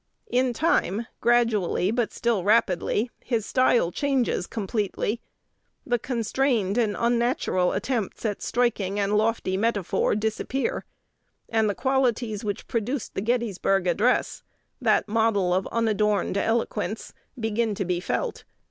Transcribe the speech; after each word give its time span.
In 0.31 0.51
time, 0.51 1.05
gradually, 1.19 1.91
but 1.91 2.11
still 2.11 2.43
rapidly, 2.43 3.11
his 3.23 3.45
style 3.45 3.91
changes 3.91 4.47
completely: 4.47 5.21
the 5.85 5.99
constrained 5.99 6.75
and 6.75 6.95
unnatural 6.97 7.73
attempts 7.73 8.25
at 8.25 8.41
striking 8.41 8.99
and 8.99 9.15
lofty 9.15 9.57
metaphor 9.57 10.15
disappear, 10.15 10.85
and 11.49 11.69
the 11.69 11.75
qualities 11.75 12.43
which 12.43 12.67
produced 12.67 13.13
the 13.13 13.21
Gettysburg 13.21 13.85
address 13.85 14.41
that 14.81 15.07
model 15.07 15.53
of 15.53 15.67
unadorned 15.71 16.35
eloquence 16.35 17.13
begin 17.39 17.75
to 17.75 17.85
be 17.85 17.99
felt. 17.99 18.43